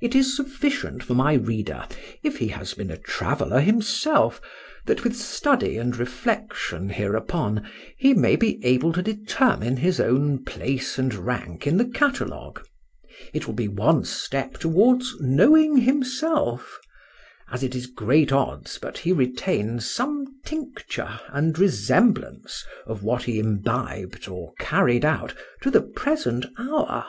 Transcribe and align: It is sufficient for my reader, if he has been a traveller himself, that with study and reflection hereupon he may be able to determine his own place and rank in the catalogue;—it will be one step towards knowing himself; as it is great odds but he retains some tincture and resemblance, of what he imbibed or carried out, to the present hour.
It 0.00 0.14
is 0.14 0.34
sufficient 0.34 1.02
for 1.02 1.12
my 1.12 1.34
reader, 1.34 1.86
if 2.22 2.38
he 2.38 2.48
has 2.48 2.72
been 2.72 2.90
a 2.90 2.96
traveller 2.96 3.60
himself, 3.60 4.40
that 4.86 5.04
with 5.04 5.14
study 5.14 5.76
and 5.76 5.94
reflection 5.94 6.88
hereupon 6.88 7.68
he 7.98 8.14
may 8.14 8.36
be 8.36 8.58
able 8.64 8.90
to 8.94 9.02
determine 9.02 9.76
his 9.76 10.00
own 10.00 10.46
place 10.46 10.96
and 10.98 11.12
rank 11.12 11.66
in 11.66 11.76
the 11.76 11.84
catalogue;—it 11.84 13.46
will 13.46 13.52
be 13.52 13.68
one 13.68 14.02
step 14.06 14.54
towards 14.56 15.14
knowing 15.20 15.76
himself; 15.76 16.78
as 17.52 17.62
it 17.62 17.74
is 17.74 17.86
great 17.86 18.32
odds 18.32 18.78
but 18.80 18.96
he 18.96 19.12
retains 19.12 19.90
some 19.90 20.40
tincture 20.46 21.20
and 21.28 21.58
resemblance, 21.58 22.64
of 22.86 23.02
what 23.02 23.24
he 23.24 23.38
imbibed 23.38 24.26
or 24.26 24.54
carried 24.58 25.04
out, 25.04 25.34
to 25.60 25.70
the 25.70 25.82
present 25.82 26.46
hour. 26.58 27.04